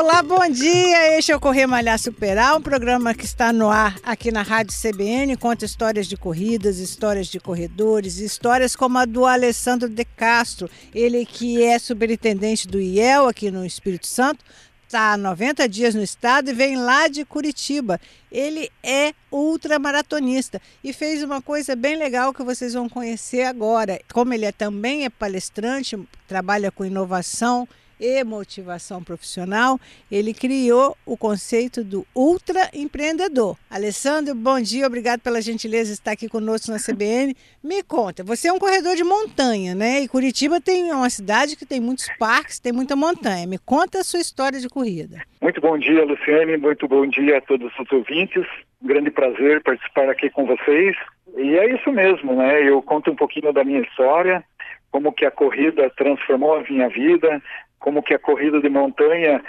Olá, 0.00 0.22
bom 0.22 0.48
dia. 0.48 1.18
Este 1.18 1.32
é 1.32 1.36
o 1.36 1.40
Correr 1.40 1.66
Malhar 1.66 1.98
Superar, 1.98 2.56
um 2.56 2.62
programa 2.62 3.12
que 3.12 3.24
está 3.24 3.52
no 3.52 3.68
ar 3.68 3.96
aqui 4.04 4.30
na 4.30 4.42
Rádio 4.42 4.72
CBN, 4.72 5.36
conta 5.36 5.64
histórias 5.64 6.06
de 6.06 6.16
corridas, 6.16 6.78
histórias 6.78 7.26
de 7.26 7.40
corredores, 7.40 8.18
histórias 8.18 8.76
como 8.76 8.96
a 8.96 9.04
do 9.04 9.26
Alessandro 9.26 9.88
de 9.88 10.04
Castro, 10.04 10.70
ele 10.94 11.26
que 11.26 11.64
é 11.64 11.80
superintendente 11.80 12.68
do 12.68 12.80
IEL 12.80 13.26
aqui 13.26 13.50
no 13.50 13.66
Espírito 13.66 14.06
Santo, 14.06 14.44
está 14.86 15.14
há 15.14 15.16
90 15.16 15.68
dias 15.68 15.96
no 15.96 16.02
estado 16.02 16.50
e 16.50 16.54
vem 16.54 16.76
lá 16.76 17.08
de 17.08 17.24
Curitiba. 17.24 18.00
Ele 18.30 18.70
é 18.84 19.12
ultramaratonista 19.32 20.62
e 20.84 20.92
fez 20.92 21.24
uma 21.24 21.42
coisa 21.42 21.74
bem 21.74 21.96
legal 21.96 22.32
que 22.32 22.44
vocês 22.44 22.72
vão 22.72 22.88
conhecer 22.88 23.42
agora. 23.42 24.00
Como 24.12 24.32
ele 24.32 24.46
é, 24.46 24.52
também 24.52 25.04
é 25.04 25.10
palestrante, 25.10 25.98
trabalha 26.28 26.70
com 26.70 26.84
inovação 26.84 27.66
e 28.00 28.22
motivação 28.24 29.02
profissional, 29.02 29.78
ele 30.10 30.32
criou 30.32 30.96
o 31.04 31.16
conceito 31.16 31.82
do 31.82 32.06
ultra 32.14 32.70
empreendedor. 32.72 33.56
Alessandro, 33.70 34.34
bom 34.34 34.60
dia, 34.60 34.86
obrigado 34.86 35.20
pela 35.20 35.40
gentileza 35.40 35.86
de 35.86 35.94
estar 35.94 36.12
aqui 36.12 36.28
conosco 36.28 36.70
na 36.70 36.78
CBN. 36.78 37.34
Me 37.62 37.82
conta, 37.82 38.22
você 38.22 38.48
é 38.48 38.52
um 38.52 38.58
corredor 38.58 38.96
de 38.96 39.04
montanha, 39.04 39.74
né? 39.74 40.00
E 40.00 40.08
Curitiba 40.08 40.60
tem 40.60 40.92
uma 40.92 41.10
cidade 41.10 41.56
que 41.56 41.66
tem 41.66 41.80
muitos 41.80 42.08
parques, 42.18 42.58
tem 42.58 42.72
muita 42.72 42.94
montanha. 42.94 43.46
Me 43.46 43.58
conta 43.58 44.00
a 44.00 44.04
sua 44.04 44.20
história 44.20 44.60
de 44.60 44.68
corrida. 44.68 45.22
Muito 45.40 45.60
bom 45.60 45.78
dia, 45.78 46.04
Luciane, 46.04 46.56
muito 46.56 46.88
bom 46.88 47.06
dia 47.06 47.38
a 47.38 47.40
todos 47.40 47.72
os 47.78 47.92
ouvintes. 47.92 48.44
Um 48.82 48.86
grande 48.86 49.10
prazer 49.10 49.62
participar 49.62 50.08
aqui 50.08 50.30
com 50.30 50.46
vocês. 50.46 50.96
E 51.36 51.56
é 51.56 51.74
isso 51.74 51.92
mesmo, 51.92 52.34
né? 52.34 52.68
Eu 52.68 52.82
conto 52.82 53.10
um 53.10 53.16
pouquinho 53.16 53.52
da 53.52 53.64
minha 53.64 53.80
história, 53.80 54.42
como 54.90 55.12
que 55.12 55.24
a 55.24 55.30
corrida 55.30 55.90
transformou 55.96 56.56
a 56.56 56.62
minha 56.62 56.88
vida, 56.88 57.42
como 57.78 58.02
que 58.02 58.14
a 58.14 58.18
corrida 58.18 58.60
de 58.60 58.68
montanha 58.68 59.42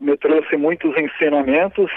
me 0.00 0.16
trouxe 0.16 0.56
muitos 0.56 0.96
ensinamentos 0.96 1.90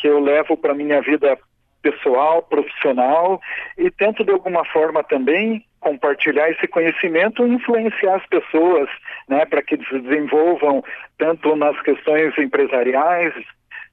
que 0.00 0.08
eu 0.08 0.20
levo 0.20 0.56
para 0.56 0.74
minha 0.74 1.00
vida 1.00 1.38
pessoal, 1.82 2.42
profissional 2.42 3.40
e 3.76 3.90
tento 3.90 4.24
de 4.24 4.30
alguma 4.30 4.64
forma 4.66 5.02
também 5.02 5.64
compartilhar 5.80 6.48
esse 6.50 6.66
conhecimento 6.68 7.44
e 7.44 7.54
influenciar 7.54 8.14
as 8.14 8.26
pessoas, 8.26 8.88
né, 9.28 9.44
para 9.44 9.62
que 9.62 9.76
se 9.76 9.98
desenvolvam 9.98 10.82
tanto 11.18 11.56
nas 11.56 11.80
questões 11.82 12.36
empresariais, 12.38 13.34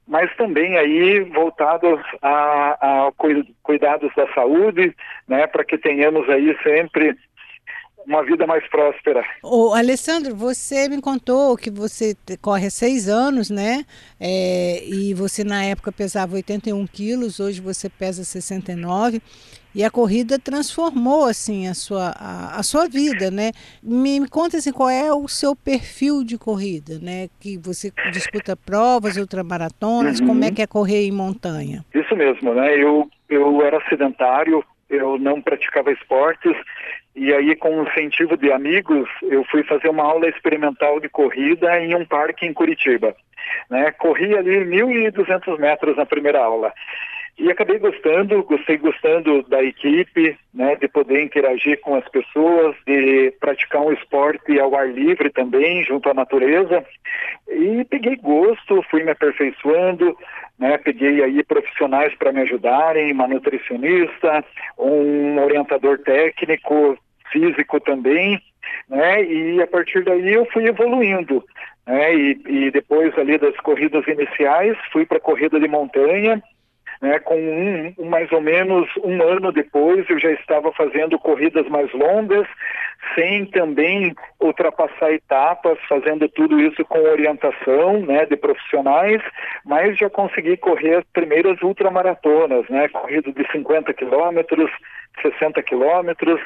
mas 0.07 0.33
também 0.35 0.77
aí 0.77 1.21
voltados 1.21 1.99
a, 2.21 3.07
a 3.07 3.11
cuidados 3.63 4.11
da 4.15 4.31
saúde, 4.33 4.95
né, 5.27 5.47
para 5.47 5.63
que 5.63 5.77
tenhamos 5.77 6.29
aí 6.29 6.55
sempre 6.61 7.15
uma 8.09 8.23
vida 8.23 8.47
mais 8.47 8.67
próspera. 8.67 9.23
O 9.43 9.71
Alessandro, 9.73 10.35
você 10.35 10.89
me 10.89 10.99
contou 10.99 11.55
que 11.55 11.69
você 11.69 12.15
corre 12.41 12.65
há 12.65 12.69
seis 12.71 13.07
anos, 13.07 13.51
né? 13.51 13.85
É, 14.19 14.83
e 14.83 15.13
você 15.13 15.43
na 15.43 15.63
época 15.63 15.91
pesava 15.91 16.35
81 16.35 16.87
quilos, 16.87 17.39
hoje 17.39 17.61
você 17.61 17.87
pesa 17.87 18.23
69 18.23 19.21
e 19.75 19.83
a 19.83 19.91
corrida 19.91 20.39
transformou 20.39 21.25
assim 21.25 21.67
a 21.67 21.75
sua 21.75 22.11
a, 22.19 22.59
a 22.59 22.63
sua 22.63 22.87
vida, 22.87 23.29
né? 23.29 23.51
Me, 23.83 24.19
me, 24.19 24.27
conta 24.27 24.57
assim 24.57 24.73
qual 24.73 24.89
é 24.89 25.13
o 25.13 25.27
seu 25.27 25.55
perfil 25.55 26.23
de 26.23 26.39
corrida, 26.39 26.97
né? 26.99 27.27
Que 27.39 27.59
você 27.59 27.93
disputa 28.11 28.57
provas, 28.57 29.17
ultramaratonas, 29.17 30.19
uhum. 30.19 30.27
como 30.27 30.43
é 30.43 30.51
que 30.51 30.63
é 30.63 30.67
correr 30.67 31.05
em 31.05 31.11
montanha? 31.11 31.85
Isso 31.93 32.15
mesmo, 32.15 32.55
né? 32.55 32.75
Eu 32.75 33.07
eu 33.29 33.61
era 33.61 33.79
sedentário, 33.87 34.63
eu 34.89 35.17
não 35.17 35.41
praticava 35.41 35.91
esportes 35.91 36.55
e 37.15 37.33
aí, 37.33 37.55
com 37.55 37.79
o 37.79 37.83
incentivo 37.83 38.37
de 38.37 38.51
amigos, 38.51 39.09
eu 39.23 39.43
fui 39.45 39.63
fazer 39.63 39.89
uma 39.89 40.03
aula 40.03 40.29
experimental 40.29 40.99
de 41.01 41.09
corrida 41.09 41.77
em 41.79 41.93
um 41.93 42.05
parque 42.05 42.45
em 42.45 42.53
Curitiba. 42.53 43.13
Né? 43.69 43.91
Corri 43.91 44.37
ali 44.37 44.63
1.200 44.63 45.59
metros 45.59 45.97
na 45.97 46.05
primeira 46.05 46.39
aula. 46.41 46.73
E 47.39 47.49
acabei 47.49 47.79
gostando, 47.79 48.43
gostei 48.43 48.77
gostando 48.77 49.41
da 49.43 49.63
equipe, 49.63 50.37
né, 50.53 50.75
de 50.75 50.89
poder 50.89 51.23
interagir 51.23 51.79
com 51.79 51.95
as 51.95 52.05
pessoas, 52.09 52.75
de 52.85 53.31
praticar 53.39 53.81
um 53.81 53.93
esporte 53.93 54.59
ao 54.59 54.75
ar 54.75 54.89
livre 54.91 55.29
também, 55.29 55.81
junto 55.85 56.09
à 56.09 56.13
natureza. 56.13 56.85
E 57.47 57.85
peguei 57.85 58.17
gosto, 58.17 58.83
fui 58.91 59.05
me 59.05 59.11
aperfeiçoando, 59.11 60.17
né, 60.59 60.77
peguei 60.79 61.23
aí 61.23 61.41
profissionais 61.41 62.13
para 62.15 62.33
me 62.33 62.41
ajudarem, 62.41 63.13
uma 63.13 63.25
nutricionista, 63.25 64.43
um 64.77 65.41
orientador 65.41 65.97
técnico, 65.99 66.97
físico 67.31 67.79
também, 67.79 68.41
né? 68.89 69.23
E 69.23 69.61
a 69.61 69.67
partir 69.67 70.03
daí 70.03 70.33
eu 70.33 70.45
fui 70.47 70.67
evoluindo, 70.67 71.43
né? 71.87 72.13
E, 72.13 72.41
e 72.47 72.71
depois 72.71 73.17
ali 73.17 73.37
das 73.37 73.55
corridas 73.57 74.05
iniciais 74.07 74.77
fui 74.91 75.05
para 75.05 75.19
corrida 75.19 75.59
de 75.59 75.67
montanha, 75.67 76.41
né, 77.01 77.19
com 77.19 77.35
um, 77.35 77.93
um, 77.97 78.09
mais 78.09 78.31
ou 78.31 78.41
menos 78.41 78.87
um 79.03 79.21
ano 79.21 79.51
depois 79.51 80.09
eu 80.09 80.19
já 80.19 80.31
estava 80.31 80.71
fazendo 80.73 81.17
corridas 81.17 81.67
mais 81.69 81.91
longas, 81.93 82.47
sem 83.15 83.45
também 83.45 84.13
ultrapassar 84.39 85.11
etapas, 85.13 85.77
fazendo 85.87 86.27
tudo 86.29 86.59
isso 86.59 86.83
com 86.85 86.99
orientação 86.99 88.01
né, 88.01 88.25
de 88.25 88.35
profissionais, 88.35 89.21
mas 89.63 89.97
já 89.97 90.09
consegui 90.09 90.57
correr 90.57 90.95
as 90.95 91.05
primeiras 91.13 91.61
ultramaratonas, 91.61 92.67
né, 92.69 92.87
de 92.87 93.51
50 93.51 93.93
quilômetros, 93.93 94.69
60 95.21 95.63
quilômetros, 95.63 96.41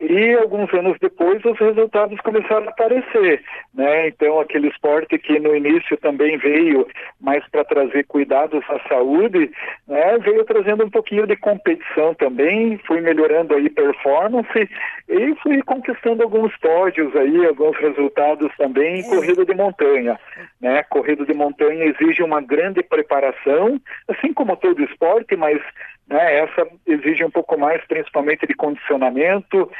e 0.00 0.34
alguns 0.34 0.72
anos 0.74 0.96
depois 1.00 1.44
os 1.44 1.58
resultados 1.58 2.20
começaram 2.20 2.66
a 2.66 2.70
aparecer, 2.70 3.42
né? 3.74 4.08
Então 4.08 4.38
aquele 4.40 4.68
esporte 4.68 5.18
que 5.18 5.38
no 5.38 5.54
início 5.54 5.96
também 5.98 6.36
veio 6.38 6.86
mais 7.20 7.46
para 7.48 7.64
trazer 7.64 8.04
cuidados 8.04 8.62
à 8.68 8.78
saúde, 8.88 9.50
né? 9.88 10.18
Veio 10.18 10.44
trazendo 10.44 10.84
um 10.84 10.90
pouquinho 10.90 11.26
de 11.26 11.36
competição 11.36 12.14
também, 12.14 12.78
fui 12.86 13.00
melhorando 13.00 13.54
aí 13.54 13.70
performance 13.70 14.68
e 15.08 15.34
fui 15.42 15.62
conquistando 15.62 16.22
alguns 16.22 16.54
pódios 16.58 17.14
aí, 17.16 17.46
alguns 17.46 17.76
resultados 17.78 18.50
também 18.56 19.00
em 19.00 19.08
corrida 19.08 19.44
de 19.44 19.54
montanha, 19.54 20.18
né? 20.60 20.82
Corrida 20.84 21.24
de 21.24 21.32
montanha 21.34 21.84
exige 21.84 22.22
uma 22.22 22.40
grande 22.40 22.82
preparação, 22.82 23.80
assim 24.08 24.32
como 24.32 24.56
todo 24.56 24.82
esporte, 24.82 25.36
mas 25.36 25.60
né? 26.08 26.40
Essa 26.40 26.66
exige 26.86 27.24
um 27.24 27.30
pouco 27.30 27.58
mais, 27.58 27.84
principalmente 27.86 28.46
de 28.46 28.54
condicionamento 28.54 29.70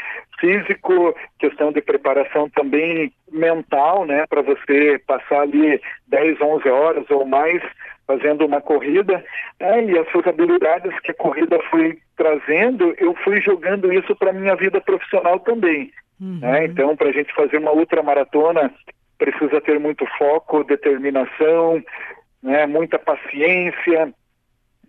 físico, 0.41 1.15
questão 1.39 1.73
de 1.73 1.81
preparação 1.81 2.51
também 2.51 3.13
mental, 3.31 4.05
né? 4.05 4.27
Para 4.29 4.43
você 4.43 5.01
passar 5.07 5.43
ali 5.43 5.81
10, 6.09 6.41
11 6.41 6.69
horas 6.69 7.11
ou 7.11 7.25
mais 7.25 7.63
fazendo 8.07 8.47
uma 8.47 8.61
corrida, 8.61 9.25
né? 9.61 9.85
e 9.85 9.99
as 9.99 10.09
suas 10.11 10.27
habilidades 10.27 10.97
que 11.01 11.11
a 11.11 11.15
corrida 11.15 11.59
foi 11.69 11.99
trazendo, 12.17 12.95
eu 12.99 13.15
fui 13.25 13.41
jogando 13.43 13.93
isso 13.93 14.15
para 14.15 14.33
minha 14.33 14.55
vida 14.55 14.81
profissional 14.81 15.41
também. 15.41 15.91
Uhum. 16.21 16.39
Né? 16.41 16.67
Então, 16.67 16.97
para 16.97 17.09
a 17.09 17.13
gente 17.13 17.35
fazer 17.35 17.59
uma 17.59 17.73
ultramaratona, 17.73 18.73
precisa 19.19 19.61
ter 19.61 19.81
muito 19.81 20.07
foco, 20.17 20.63
determinação, 20.63 21.83
né? 22.43 22.65
muita 22.67 22.99
paciência, 22.99 24.13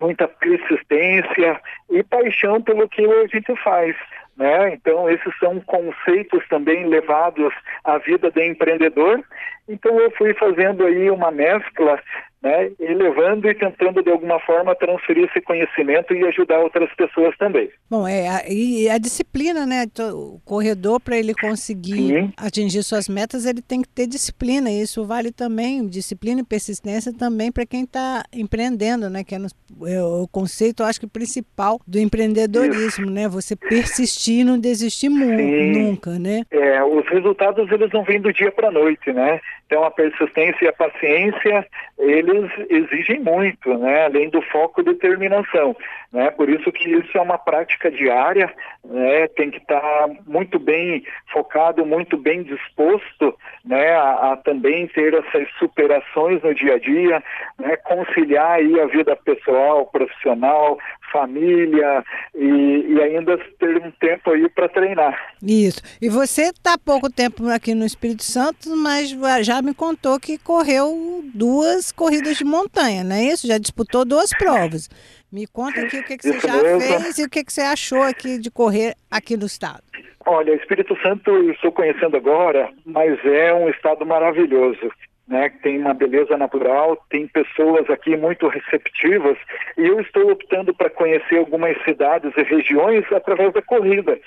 muita 0.00 0.28
persistência 0.28 1.60
e 1.90 2.02
paixão 2.02 2.62
pelo 2.62 2.88
que 2.88 3.04
a 3.04 3.26
gente 3.26 3.54
faz. 3.62 3.96
Né? 4.36 4.74
Então, 4.74 5.10
esses 5.10 5.36
são 5.38 5.60
conceitos 5.60 6.46
também 6.48 6.86
levados 6.86 7.52
à 7.82 7.98
vida 7.98 8.30
do 8.30 8.40
empreendedor. 8.40 9.20
Então, 9.68 9.98
eu 9.98 10.10
fui 10.12 10.32
fazendo 10.34 10.86
aí 10.86 11.10
uma 11.10 11.30
mescla 11.32 12.00
né, 12.42 12.70
e 12.78 12.94
levando 12.94 13.48
e 13.48 13.54
tentando 13.54 14.02
de 14.02 14.10
alguma 14.10 14.38
forma 14.40 14.74
transferir 14.74 15.24
esse 15.24 15.40
conhecimento 15.40 16.14
e 16.14 16.24
ajudar 16.26 16.60
outras 16.60 16.92
pessoas 16.94 17.36
também. 17.36 17.68
Bom, 17.90 18.06
é 18.06 18.28
a, 18.28 18.42
e 18.48 18.88
a 18.88 18.98
disciplina, 18.98 19.66
né? 19.66 19.86
O 20.12 20.40
corredor 20.44 21.00
para 21.00 21.16
ele 21.16 21.34
conseguir 21.34 22.08
Sim. 22.08 22.32
atingir 22.36 22.82
suas 22.82 23.08
metas, 23.08 23.44
ele 23.44 23.60
tem 23.60 23.82
que 23.82 23.88
ter 23.88 24.06
disciplina. 24.06 24.70
E 24.70 24.82
isso 24.82 25.04
vale 25.04 25.32
também 25.32 25.86
disciplina 25.86 26.40
e 26.40 26.44
persistência 26.44 27.12
também 27.12 27.50
para 27.50 27.66
quem 27.66 27.84
está 27.84 28.22
empreendendo, 28.32 29.10
né? 29.10 29.24
Que 29.24 29.34
é, 29.34 29.38
no, 29.38 29.48
é, 29.86 30.02
o 30.02 30.28
conceito, 30.28 30.84
acho 30.84 31.00
que 31.00 31.06
principal 31.06 31.80
do 31.86 31.98
empreendedorismo, 31.98 33.06
isso. 33.06 33.10
né? 33.10 33.28
Você 33.28 33.56
persistir, 33.56 34.44
não 34.44 34.58
desistir 34.58 35.08
nunca, 35.08 36.18
né? 36.18 36.42
É, 36.50 36.82
os 36.84 37.06
resultados 37.08 37.70
eles 37.70 37.90
não 37.92 38.04
vêm 38.04 38.20
do 38.20 38.32
dia 38.32 38.52
para 38.52 38.68
a 38.68 38.72
noite, 38.72 39.12
né? 39.12 39.40
Então 39.68 39.84
a 39.84 39.90
persistência 39.90 40.64
e 40.64 40.68
a 40.68 40.72
paciência, 40.72 41.66
ele 41.98 42.28
eles 42.28 42.50
exigem 42.70 43.20
muito, 43.20 43.76
né? 43.78 44.04
Além 44.04 44.28
do 44.30 44.42
foco 44.42 44.80
e 44.80 44.84
determinação, 44.84 45.76
né? 46.12 46.30
Por 46.30 46.48
isso 46.48 46.70
que 46.72 46.88
isso 46.88 47.16
é 47.16 47.20
uma 47.20 47.38
prática 47.38 47.90
diária, 47.90 48.52
né? 48.84 49.26
Tem 49.28 49.50
que 49.50 49.58
estar 49.58 49.80
tá 49.80 50.08
muito 50.26 50.58
bem 50.58 51.04
focado, 51.32 51.84
muito 51.84 52.16
bem 52.16 52.42
disposto, 52.42 53.36
né? 53.64 53.92
A, 53.92 54.32
a, 54.32 54.36
também 54.36 54.86
ter 54.88 55.14
essas 55.14 55.48
superações 55.58 56.42
no 56.42 56.54
dia 56.54 56.74
a 56.74 56.78
dia, 56.78 57.22
né? 57.58 57.76
Conciliar 57.76 58.52
aí 58.52 58.80
a 58.80 58.86
vida 58.86 59.16
pessoal, 59.16 59.86
profissional, 59.86 60.78
família 61.10 62.04
e, 62.34 62.86
e 62.88 63.02
ainda 63.02 63.38
ter 63.58 63.76
um 63.78 63.90
tempo 63.92 64.30
aí 64.30 64.48
para 64.48 64.68
treinar. 64.68 65.34
Isso. 65.42 65.80
E 66.00 66.08
você 66.08 66.42
está 66.50 66.74
há 66.74 66.78
pouco 66.78 67.10
tempo 67.10 67.48
aqui 67.48 67.74
no 67.74 67.84
Espírito 67.84 68.22
Santo, 68.22 68.76
mas 68.76 69.10
já 69.42 69.60
me 69.62 69.74
contou 69.74 70.18
que 70.18 70.38
correu 70.38 71.22
duas 71.34 71.92
corridas 71.92 72.36
de 72.36 72.44
montanha, 72.44 73.04
não 73.04 73.16
é 73.16 73.24
isso? 73.24 73.46
Já 73.46 73.58
disputou 73.58 74.04
duas 74.04 74.30
provas. 74.30 74.88
Me 75.30 75.46
conta 75.46 75.82
aqui 75.82 75.98
o 75.98 76.04
que, 76.04 76.16
que 76.16 76.32
você 76.32 76.40
já 76.40 76.78
fez 76.80 77.18
e 77.18 77.24
o 77.24 77.28
que, 77.28 77.44
que 77.44 77.52
você 77.52 77.60
achou 77.60 78.02
aqui 78.02 78.38
de 78.38 78.50
correr 78.50 78.94
aqui 79.10 79.36
no 79.36 79.44
estado. 79.44 79.82
Olha, 80.24 80.54
Espírito 80.54 80.96
Santo 81.02 81.30
eu 81.30 81.50
estou 81.52 81.70
conhecendo 81.72 82.16
agora, 82.16 82.70
mas 82.84 83.18
é 83.24 83.52
um 83.52 83.68
estado 83.68 84.06
maravilhoso 84.06 84.90
né, 85.28 85.50
tem 85.62 85.78
uma 85.78 85.92
beleza 85.92 86.36
natural, 86.38 86.96
tem 87.10 87.28
pessoas 87.28 87.88
aqui 87.90 88.16
muito 88.16 88.48
receptivas 88.48 89.36
e 89.76 89.86
eu 89.86 90.00
estou 90.00 90.30
optando 90.30 90.72
para 90.74 90.88
conhecer 90.88 91.36
algumas 91.36 91.76
cidades 91.84 92.32
e 92.36 92.42
regiões 92.42 93.04
através 93.12 93.52
da 93.52 93.60
corrida. 93.60 94.18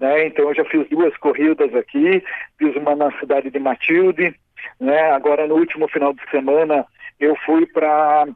Né? 0.00 0.26
Então 0.26 0.48
eu 0.48 0.54
já 0.54 0.64
fiz 0.64 0.88
duas 0.88 1.16
corridas 1.18 1.72
aqui, 1.74 2.22
fiz 2.58 2.74
uma 2.74 2.96
na 2.96 3.16
cidade 3.20 3.50
de 3.50 3.58
Matilde, 3.58 4.34
né? 4.80 5.12
agora 5.12 5.46
no 5.46 5.54
último 5.54 5.86
final 5.86 6.12
de 6.12 6.28
semana 6.28 6.84
eu 7.20 7.36
fui 7.46 7.64
para 7.66 8.26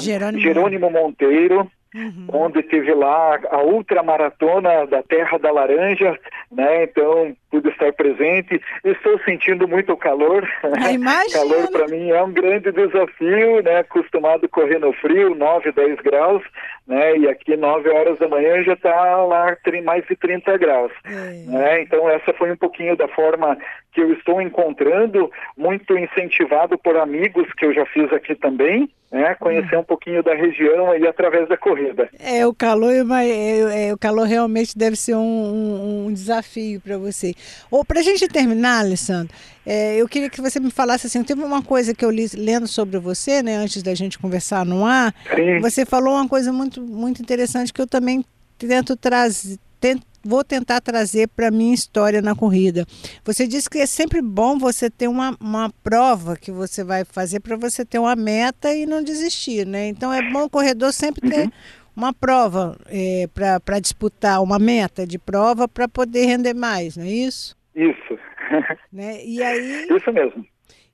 Jerônimo. 0.00 0.42
Jerônimo 0.42 0.90
Monteiro, 0.90 1.70
Uhum. 1.94 2.26
onde 2.32 2.62
teve 2.62 2.94
lá 2.94 3.38
a 3.50 3.62
ultramaratona 3.62 4.86
da 4.86 5.02
Terra 5.02 5.36
da 5.36 5.52
Laranja, 5.52 6.18
né? 6.52 6.84
Então 6.84 7.34
pude 7.50 7.68
estar 7.68 7.92
presente. 7.92 8.60
Estou 8.84 9.18
sentindo 9.24 9.66
muito 9.66 9.96
calor. 9.96 10.48
calor 11.32 11.70
para 11.70 11.88
mim 11.88 12.10
é 12.10 12.22
um 12.22 12.32
grande 12.32 12.70
desafio, 12.72 13.62
né? 13.62 13.78
Acostumado 13.78 14.46
a 14.46 14.48
correr 14.48 14.78
no 14.78 14.92
frio, 14.94 15.34
9, 15.34 15.72
10 15.72 16.00
graus, 16.00 16.42
né? 16.86 17.16
E 17.18 17.28
aqui 17.28 17.56
9 17.56 17.88
horas 17.90 18.18
da 18.18 18.28
manhã 18.28 18.62
já 18.62 18.74
está 18.74 19.16
lá 19.24 19.56
mais 19.84 20.04
de 20.06 20.16
30 20.16 20.56
graus. 20.58 20.92
É. 21.04 21.10
Né? 21.50 21.82
Então 21.82 22.08
essa 22.10 22.32
foi 22.32 22.52
um 22.52 22.56
pouquinho 22.56 22.96
da 22.96 23.08
forma 23.08 23.56
que 23.92 24.00
eu 24.00 24.12
estou 24.12 24.40
encontrando, 24.40 25.30
muito 25.56 25.96
incentivado 25.96 26.78
por 26.78 26.96
amigos 26.96 27.46
que 27.54 27.66
eu 27.66 27.74
já 27.74 27.84
fiz 27.86 28.10
aqui 28.12 28.34
também, 28.34 28.88
né? 29.10 29.34
Conhecer 29.34 29.76
um 29.76 29.84
pouquinho 29.84 30.22
da 30.22 30.34
região 30.34 30.90
aí 30.90 31.06
através 31.06 31.46
da 31.46 31.56
corrida. 31.58 32.08
É, 32.18 32.46
o 32.46 32.54
calor, 32.54 32.90
é, 32.90 33.88
é, 33.88 33.92
o 33.92 33.98
calor 33.98 34.26
realmente 34.26 34.76
deve 34.76 34.96
ser 34.96 35.14
um, 35.14 35.20
um, 35.20 36.06
um 36.06 36.12
desafio 36.12 36.80
para 36.80 36.96
você. 36.96 37.34
Ou 37.70 37.84
para 37.84 38.00
a 38.00 38.02
gente 38.02 38.26
terminar, 38.26 38.80
Alessandro, 38.80 39.34
é, 39.64 39.96
eu 39.96 40.08
queria 40.08 40.28
que 40.28 40.40
você 40.40 40.58
me 40.58 40.70
falasse 40.70 41.06
assim, 41.06 41.22
teve 41.22 41.42
uma 41.42 41.62
coisa 41.62 41.94
que 41.94 42.04
eu 42.04 42.10
li 42.10 42.28
lendo 42.34 42.66
sobre 42.66 42.98
você, 42.98 43.42
né, 43.42 43.56
antes 43.56 43.82
da 43.82 43.94
gente 43.94 44.18
conversar 44.18 44.64
no 44.64 44.84
ar, 44.84 45.14
Sim. 45.34 45.60
você 45.60 45.84
falou 45.84 46.14
uma 46.14 46.28
coisa 46.28 46.52
muito, 46.52 46.82
muito 46.82 47.22
interessante 47.22 47.72
que 47.72 47.80
eu 47.80 47.86
também 47.86 48.24
tento 48.58 48.96
trazer, 48.96 49.58
tento 49.80 50.12
vou 50.24 50.44
tentar 50.44 50.80
trazer 50.80 51.28
para 51.28 51.48
a 51.48 51.50
minha 51.50 51.74
história 51.74 52.22
na 52.22 52.34
corrida. 52.34 52.86
Você 53.24 53.46
disse 53.46 53.68
que 53.68 53.78
é 53.78 53.86
sempre 53.86 54.22
bom 54.22 54.58
você 54.58 54.88
ter 54.88 55.08
uma, 55.08 55.36
uma 55.40 55.70
prova 55.82 56.36
que 56.36 56.52
você 56.52 56.84
vai 56.84 57.04
fazer 57.04 57.40
para 57.40 57.56
você 57.56 57.84
ter 57.84 57.98
uma 57.98 58.14
meta 58.14 58.72
e 58.72 58.86
não 58.86 59.02
desistir, 59.02 59.66
né? 59.66 59.88
Então 59.88 60.12
é 60.12 60.30
bom 60.30 60.44
o 60.44 60.50
corredor 60.50 60.92
sempre 60.92 61.28
ter 61.28 61.46
uhum. 61.46 61.52
uma 61.96 62.12
prova 62.12 62.78
é, 62.86 63.28
para 63.34 63.80
disputar, 63.80 64.42
uma 64.42 64.58
meta 64.58 65.06
de 65.06 65.18
prova 65.18 65.66
para 65.66 65.88
poder 65.88 66.26
render 66.26 66.54
mais, 66.54 66.96
não 66.96 67.04
é 67.04 67.10
isso? 67.10 67.56
Isso. 67.74 68.18
Né? 68.92 69.24
E 69.24 69.42
aí... 69.42 69.86
Isso 69.88 70.12
mesmo. 70.12 70.44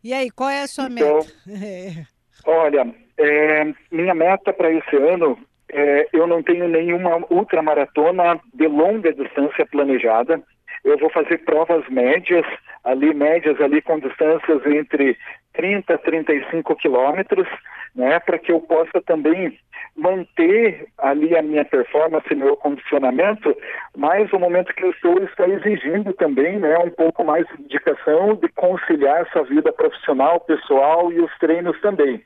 E 0.03 0.15
aí, 0.15 0.31
qual 0.31 0.49
é 0.49 0.63
a 0.63 0.67
sua 0.69 0.87
então, 0.87 1.19
meta? 1.19 1.67
É. 1.67 2.05
Olha, 2.47 2.95
é, 3.19 3.65
minha 3.91 4.15
meta 4.15 4.53
para 4.53 4.73
esse 4.73 4.97
ano 4.97 5.37
é, 5.71 6.09
eu 6.13 6.27
não 6.27 6.43
tenho 6.43 6.69
nenhuma 6.69 7.17
ultramaratona 7.31 8.41
de 8.55 8.67
longa 8.67 9.13
distância 9.13 9.67
planejada. 9.67 10.43
Eu 10.85 10.97
vou 10.99 11.11
fazer 11.11 11.39
provas 11.39 11.87
médias, 11.89 12.47
ali 12.85 13.13
médias 13.13 13.61
ali 13.61 13.83
com 13.83 13.99
distâncias 13.99 14.65
entre 14.67 15.19
30 15.59 15.93
a 15.93 15.99
35 15.99 16.77
quilômetros, 16.77 17.49
né, 17.95 18.21
para 18.21 18.39
que 18.39 18.53
eu 18.53 18.61
possa 18.61 19.03
também 19.05 19.59
manter 19.97 20.87
ali 20.99 21.37
a 21.37 21.43
minha 21.43 21.65
performance, 21.65 22.33
meu 22.33 22.57
condicionamento, 22.57 23.55
mas 23.97 24.33
o 24.33 24.39
momento 24.39 24.73
que 24.73 24.85
eu 24.85 24.91
estou 24.93 25.19
está 25.25 25.49
exigindo 25.49 26.13
também, 26.13 26.61
né, 26.61 26.79
um 26.79 26.91
pouco 26.91 27.25
mais 27.25 27.45
de 27.49 27.65
dedicação 27.65 28.37
de 28.37 28.49
conciliar 28.51 29.23
essa 29.23 29.43
vida 29.43 29.73
profissional, 29.73 30.39
pessoal 30.39 31.13
e 31.13 31.21
os 31.21 31.39
treinos 31.39 31.79
também. 31.81 32.23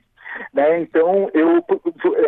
Né? 0.52 0.80
Então, 0.80 1.30
eu, 1.32 1.64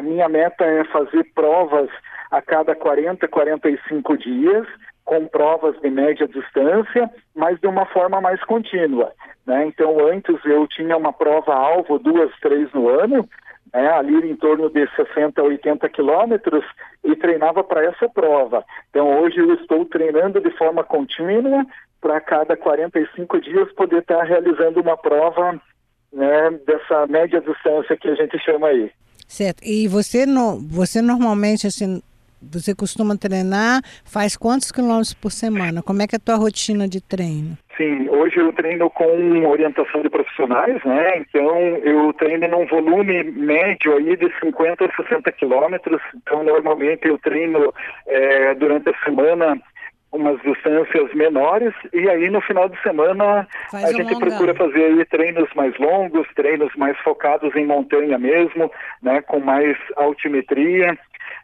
minha 0.03 0.29
meta 0.29 0.65
é 0.65 0.85
fazer 0.85 1.25
provas 1.35 1.91
a 2.31 2.41
cada 2.41 2.75
40, 2.75 3.29
45 3.29 4.17
dias, 4.17 4.67
com 5.05 5.27
provas 5.27 5.79
de 5.81 5.91
média 5.91 6.27
distância, 6.27 7.11
mas 7.37 7.61
de 7.61 7.67
uma 7.67 7.85
forma 7.87 8.23
mais 8.23 8.43
contínua. 8.45 9.13
Né? 9.47 9.67
Então, 9.67 9.99
antes 10.07 10.37
eu 10.45 10.67
tinha 10.67 10.97
uma 10.97 11.13
prova-alvo, 11.13 11.99
duas, 11.99 12.31
três 12.41 12.73
no 12.73 12.89
ano, 12.89 13.29
né? 13.73 13.91
ali 13.91 14.31
em 14.31 14.37
torno 14.37 14.71
de 14.71 14.89
60 14.97 15.41
a 15.41 15.45
80 15.45 15.89
quilômetros, 15.91 16.65
e 17.05 17.15
treinava 17.17 17.63
para 17.63 17.85
essa 17.85 18.09
prova. 18.09 18.65
Então, 18.91 19.21
hoje 19.21 19.39
eu 19.39 19.53
estou 19.55 19.85
treinando 19.85 20.41
de 20.41 20.51
forma 20.53 20.83
contínua 20.83 21.67
para 22.01 22.21
cada 22.21 22.57
45 22.57 23.41
dias 23.41 23.73
poder 23.73 24.01
estar 24.01 24.23
realizando 24.23 24.81
uma 24.81 24.97
prova 24.97 25.61
né, 26.13 26.51
dessa 26.67 27.07
média 27.07 27.41
distância 27.41 27.97
que 27.97 28.09
a 28.09 28.15
gente 28.15 28.39
chama 28.39 28.69
aí. 28.69 28.91
Certo. 29.27 29.63
E 29.65 29.89
você, 29.89 30.25
no, 30.27 30.61
você 30.61 31.03
normalmente, 31.03 31.67
assim, 31.67 32.03
você 32.41 32.75
costuma 32.75 33.17
treinar, 33.17 33.83
faz 34.05 34.37
quantos 34.37 34.71
quilômetros 34.71 35.15
por 35.15 35.33
semana? 35.33 35.83
Como 35.83 36.03
é 36.03 36.07
que 36.07 36.15
é 36.15 36.19
a 36.19 36.21
tua 36.21 36.37
rotina 36.37 36.87
de 36.87 37.01
treino? 37.01 37.57
Sim, 37.77 38.09
hoje 38.09 38.39
eu 38.39 38.53
treino 38.53 38.89
com 38.89 39.47
orientação 39.47 40.01
de 40.03 40.09
profissionais, 40.09 40.83
né? 40.85 41.19
Então 41.19 41.59
eu 41.83 42.13
treino 42.13 42.47
num 42.49 42.67
volume 42.67 43.25
médio 43.25 43.97
aí 43.97 44.17
de 44.17 44.33
50 44.41 44.85
a 44.85 44.93
60 45.03 45.33
quilômetros. 45.33 46.01
Então 46.15 46.45
normalmente 46.45 47.09
eu 47.09 47.19
treino 47.19 47.73
é, 48.07 48.55
durante 48.55 48.91
a 48.91 49.05
semana 49.05 49.61
umas 50.13 50.41
distâncias 50.43 51.13
menores 51.13 51.75
e 51.93 52.09
aí 52.09 52.31
no 52.31 52.41
final 52.41 52.69
de 52.69 52.81
semana 52.83 53.49
Faz 53.71 53.85
a 53.85 53.89
um 53.89 53.91
gente 53.91 54.15
longão. 54.15 54.29
procura 54.29 54.55
fazer 54.55 54.85
aí 54.85 55.05
treinos 55.07 55.49
mais 55.57 55.77
longos, 55.79 56.29
treinos 56.37 56.73
mais 56.77 56.97
focados 56.99 57.55
em 57.57 57.67
montanha 57.67 58.17
mesmo, 58.17 58.71
né, 59.03 59.21
com 59.23 59.41
mais 59.41 59.77
altimetria. 59.97 60.97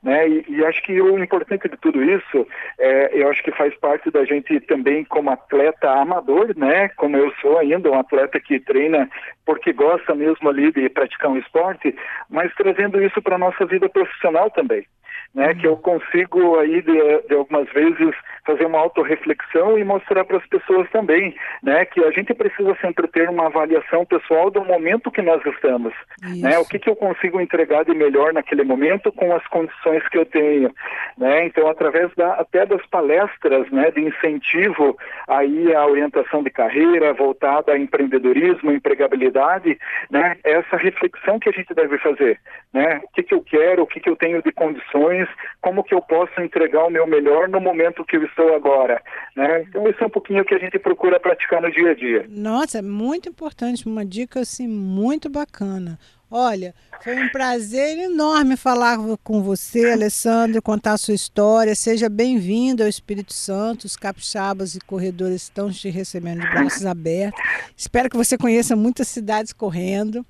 Né? 0.02 0.28
E, 0.28 0.44
e, 0.48 0.64
acho 0.64 0.82
que 0.82 1.00
o 1.00 1.22
importante 1.22 1.68
de 1.68 1.76
tudo 1.76 2.02
isso, 2.02 2.46
é, 2.78 3.20
eu 3.20 3.28
acho 3.28 3.42
que 3.42 3.52
faz 3.52 3.74
parte 3.76 4.10
da 4.10 4.24
gente 4.24 4.58
também 4.60 5.04
como 5.04 5.30
atleta 5.30 5.90
amador, 5.90 6.56
né? 6.56 6.88
Como 6.96 7.16
eu 7.16 7.30
sou 7.40 7.58
ainda, 7.58 7.90
um 7.90 7.98
atleta 7.98 8.40
que 8.40 8.58
treina 8.60 9.10
porque 9.44 9.72
gosta 9.72 10.14
mesmo 10.14 10.48
ali 10.48 10.72
de 10.72 10.88
praticar 10.88 11.30
um 11.30 11.36
esporte, 11.36 11.94
mas 12.30 12.54
trazendo 12.54 13.02
isso 13.02 13.20
para 13.20 13.36
nossa 13.36 13.66
vida 13.66 13.88
profissional 13.88 14.50
também 14.50 14.86
né, 15.34 15.54
que 15.54 15.66
eu 15.66 15.76
consigo 15.76 16.58
aí 16.58 16.82
de, 16.82 17.28
de, 17.28 17.34
algumas 17.34 17.68
vezes 17.72 18.14
fazer 18.44 18.66
uma 18.66 18.78
autorreflexão 18.78 19.78
e 19.78 19.84
mostrar 19.84 20.24
para 20.24 20.38
as 20.38 20.46
pessoas 20.46 20.90
também, 20.90 21.34
né, 21.62 21.84
que 21.84 22.02
a 22.02 22.10
gente 22.10 22.34
precisa 22.34 22.76
sempre 22.80 23.06
ter 23.06 23.28
uma 23.28 23.46
avaliação 23.46 24.04
pessoal 24.04 24.50
do 24.50 24.64
momento 24.64 25.10
que 25.10 25.22
nós 25.22 25.40
estamos, 25.46 25.94
né, 26.40 26.58
o 26.58 26.64
que, 26.64 26.78
que 26.78 26.90
eu 26.90 26.96
consigo 26.96 27.40
entregar 27.40 27.84
de 27.84 27.94
melhor 27.94 28.32
naquele 28.32 28.64
momento 28.64 29.12
com 29.12 29.32
as 29.34 29.46
condições 29.46 30.06
que 30.08 30.18
eu 30.18 30.26
tenho, 30.26 30.74
né, 31.16 31.46
então 31.46 31.68
através 31.68 32.12
da, 32.16 32.34
até 32.34 32.66
das 32.66 32.84
palestras, 32.86 33.70
né, 33.70 33.90
de 33.92 34.00
incentivo 34.00 34.96
aí 35.28 35.72
à 35.74 35.86
orientação 35.86 36.42
de 36.42 36.50
carreira 36.50 37.12
voltada 37.12 37.72
a 37.72 37.78
empreendedorismo, 37.78 38.72
empregabilidade, 38.72 39.78
né, 40.10 40.36
essa 40.42 40.76
reflexão 40.76 41.38
que 41.38 41.48
a 41.48 41.52
gente 41.52 41.72
deve 41.72 41.98
fazer, 41.98 42.40
né, 42.72 43.00
o 43.04 43.08
que, 43.14 43.22
que 43.22 43.34
eu 43.34 43.42
quero, 43.42 43.82
o 43.82 43.86
que, 43.86 44.00
que 44.00 44.10
eu 44.10 44.16
tenho 44.16 44.42
de 44.42 44.50
condições 44.50 45.19
como 45.60 45.84
que 45.84 45.94
eu 45.94 46.00
posso 46.00 46.40
entregar 46.40 46.84
o 46.84 46.90
meu 46.90 47.06
melhor 47.06 47.48
no 47.48 47.60
momento 47.60 48.04
que 48.04 48.16
eu 48.16 48.24
estou 48.24 48.54
agora. 48.54 49.02
Né? 49.36 49.62
Então, 49.68 49.88
isso 49.88 50.02
é 50.02 50.06
um 50.06 50.10
pouquinho 50.10 50.44
que 50.44 50.54
a 50.54 50.58
gente 50.58 50.78
procura 50.78 51.20
praticar 51.20 51.60
no 51.60 51.70
dia 51.70 51.90
a 51.90 51.94
dia. 51.94 52.26
Nossa, 52.28 52.78
é 52.78 52.82
muito 52.82 53.28
importante, 53.28 53.86
uma 53.86 54.04
dica 54.04 54.40
assim, 54.40 54.66
muito 54.66 55.28
bacana. 55.28 55.98
Olha, 56.32 56.72
foi 57.02 57.20
um 57.20 57.28
prazer 57.28 57.98
enorme 57.98 58.56
falar 58.56 58.96
com 59.24 59.42
você, 59.42 59.90
Alessandro, 59.90 60.62
contar 60.62 60.92
a 60.92 60.96
sua 60.96 61.12
história. 61.12 61.74
Seja 61.74 62.08
bem-vindo 62.08 62.84
ao 62.84 62.88
Espírito 62.88 63.32
Santo. 63.32 63.84
Os 63.84 63.96
capixabas 63.96 64.76
e 64.76 64.80
corredores 64.80 65.42
estão 65.42 65.72
te 65.72 65.90
recebendo 65.90 66.42
de 66.42 66.48
braços 66.48 66.86
abertos. 66.86 67.40
Espero 67.76 68.08
que 68.08 68.16
você 68.16 68.38
conheça 68.38 68.76
muitas 68.76 69.08
cidades 69.08 69.52
correndo. 69.52 70.24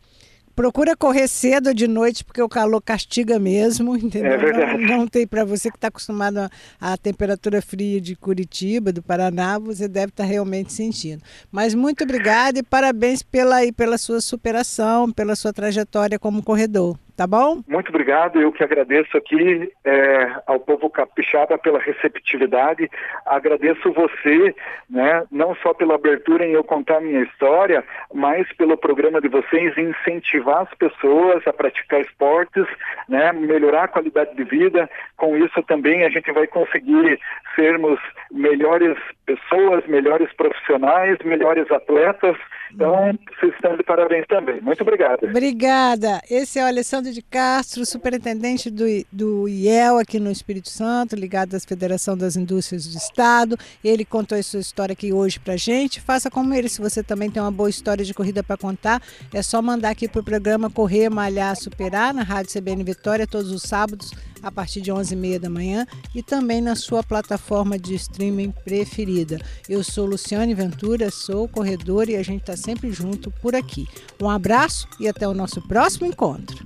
Procura 0.55 0.97
correr 0.97 1.29
cedo 1.29 1.69
ou 1.69 1.75
de 1.75 1.87
noite, 1.87 2.25
porque 2.25 2.43
o 2.43 2.49
calor 2.49 2.81
castiga 2.83 3.39
mesmo, 3.39 3.97
entendeu? 3.99 4.33
É 4.33 4.37
verdade. 4.37 4.83
Não, 4.83 4.99
não 4.99 5.09
tem 5.09 5.27
para 5.27 5.45
você 5.45 5.71
que 5.71 5.77
está 5.77 5.89
acostumado 5.89 6.51
à, 6.81 6.97
temperatura 6.97 7.63
fria 7.63 8.01
de 8.01 8.15
Curitiba, 8.15 8.93
do 8.93 9.03
Paraná, 9.03 9.59
você 9.59 9.89
deve 9.89 10.09
estar 10.09 10.25
tá 10.25 10.29
realmente 10.29 10.73
sentindo. 10.73 11.23
Mas 11.51 11.75
muito 11.75 12.05
obrigada 12.05 12.59
e 12.59 12.63
parabéns 12.63 13.23
pela, 13.23 13.57
pela 13.75 13.97
sua 13.97 14.21
superação, 14.21 15.11
pela 15.11 15.35
sua 15.37 15.53
trajetória 15.53 16.19
como 16.19 16.43
corredor 16.43 16.97
tá 17.21 17.27
bom? 17.27 17.63
Muito 17.69 17.91
obrigado, 17.91 18.41
eu 18.41 18.51
que 18.51 18.65
agradeço 18.65 19.15
aqui 19.15 19.71
é, 19.85 20.37
ao 20.47 20.59
povo 20.59 20.89
capixaba 20.89 21.59
pela 21.59 21.79
receptividade, 21.79 22.91
agradeço 23.27 23.93
você, 23.93 24.55
né, 24.89 25.25
não 25.31 25.55
só 25.57 25.75
pela 25.75 25.97
abertura 25.97 26.47
em 26.47 26.53
eu 26.53 26.65
contar 26.65 26.99
minha 27.03 27.21
história, 27.25 27.85
mas 28.15 28.51
pelo 28.55 28.75
programa 28.75 29.21
de 29.21 29.29
vocês 29.29 29.77
incentivar 29.77 30.63
as 30.63 30.75
pessoas 30.79 31.47
a 31.47 31.53
praticar 31.53 32.01
esportes, 32.01 32.65
né, 33.07 33.33
melhorar 33.33 33.85
a 33.85 33.89
qualidade 33.89 34.35
de 34.35 34.45
vida, 34.45 34.89
com 35.15 35.37
isso 35.37 35.63
também 35.65 36.05
a 36.05 36.09
gente 36.09 36.33
vai 36.33 36.47
conseguir 36.47 37.21
sermos 37.55 38.01
melhores 38.33 38.97
pessoas, 39.27 39.87
melhores 39.87 40.33
profissionais, 40.33 41.19
melhores 41.23 41.71
atletas, 41.71 42.39
então, 42.75 43.19
vocês 43.39 43.53
estão 43.55 43.77
de 43.77 43.83
parabéns 43.83 44.27
também. 44.27 44.61
Muito 44.61 44.83
obrigado. 44.83 45.25
Obrigada. 45.25 46.21
Esse 46.31 46.59
é 46.59 46.65
o 46.65 46.67
Alessandro 46.67 47.10
de 47.13 47.23
Castro, 47.23 47.85
superintendente 47.85 48.71
do, 48.71 48.85
do 49.11 49.49
IEL 49.49 49.99
aqui 49.99 50.19
no 50.19 50.31
Espírito 50.31 50.69
Santo, 50.69 51.17
ligado 51.17 51.55
à 51.55 51.61
Federação 51.61 52.17
das 52.17 52.37
Indústrias 52.37 52.87
do 52.87 52.97
Estado. 52.97 53.59
Ele 53.83 54.05
contou 54.05 54.39
a 54.39 54.43
sua 54.43 54.61
história 54.61 54.93
aqui 54.93 55.13
hoje 55.13 55.39
pra 55.39 55.57
gente. 55.57 56.01
Faça 56.01 56.31
como 56.31 56.55
ele, 56.55 56.69
se 56.69 56.81
você 56.81 57.03
também 57.03 57.31
tem 57.31 57.43
uma 57.43 57.51
boa 57.51 57.71
história 57.71 58.05
de 58.05 58.15
corrida 58.15 58.43
para 58.43 58.57
contar, 58.57 59.03
é 59.33 59.43
só 59.43 59.61
mandar 59.61 59.91
aqui 59.91 60.09
pro 60.09 60.23
programa 60.23 60.71
Correr, 60.71 61.09
Malhar, 61.09 61.57
Superar, 61.57 62.15
na 62.15 62.23
Rádio 62.23 62.53
CBN 62.53 62.85
Vitória, 62.85 63.27
todos 63.27 63.51
os 63.51 63.63
sábados, 63.63 64.13
a 64.43 64.51
partir 64.51 64.81
de 64.81 64.93
11h30 64.93 65.39
da 65.39 65.51
manhã 65.51 65.87
e 66.15 66.23
também 66.23 66.61
na 66.61 66.75
sua 66.75 67.03
plataforma 67.03 67.79
de 67.79 67.95
streaming 67.95 68.51
preferida. 68.51 69.39
Eu 69.69 69.83
sou 69.83 70.07
Luciane 70.07 70.55
Ventura, 70.55 71.11
sou 71.11 71.49
corredora 71.49 72.11
e 72.11 72.17
a 72.17 72.23
gente 72.23 72.41
está 72.41 72.57
sempre 72.57 72.91
junto 72.91 73.31
por 73.31 73.55
aqui. 73.55 73.87
Um 74.21 74.29
abraço 74.29 74.89
e 74.99 75.09
até 75.09 75.27
o 75.27 75.35
nosso 75.35 75.61
próximo 75.63 76.07
encontro. 76.07 76.65